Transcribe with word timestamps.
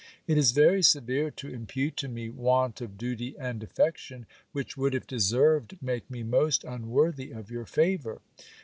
It 0.25 0.35
is 0.35 0.51
very 0.51 0.81
severe 0.81 1.29
to 1.29 1.47
impute 1.47 1.95
to 1.97 2.07
me 2.07 2.31
want 2.31 2.81
of 2.81 2.97
duty 2.97 3.35
and 3.37 3.61
affection, 3.61 4.25
which 4.51 4.75
would, 4.75 4.95
if 4.95 5.05
deserved, 5.05 5.77
make 5.79 6.09
me 6.09 6.23
most 6.23 6.63
unworthy 6.63 7.29
of 7.29 7.51
your 7.51 7.67
favour. 7.67 8.19